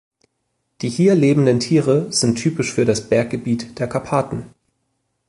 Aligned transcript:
Die 0.81 0.89
hier 0.89 1.13
lebenden 1.13 1.59
Tiere 1.59 2.11
sind 2.11 2.33
typisch 2.33 2.73
für 2.73 2.85
das 2.85 3.07
Berggebiet 3.07 3.77
der 3.77 3.87
Karpaten. 3.87 4.45